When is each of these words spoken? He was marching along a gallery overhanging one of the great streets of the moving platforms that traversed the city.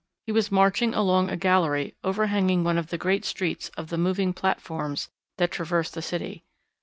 He 0.25 0.31
was 0.31 0.51
marching 0.51 0.95
along 0.95 1.29
a 1.29 1.37
gallery 1.37 1.93
overhanging 2.03 2.63
one 2.63 2.79
of 2.79 2.87
the 2.87 2.97
great 2.97 3.23
streets 3.23 3.69
of 3.77 3.89
the 3.89 3.99
moving 3.99 4.33
platforms 4.33 5.09
that 5.37 5.51
traversed 5.51 5.93
the 5.93 6.01
city. 6.01 6.43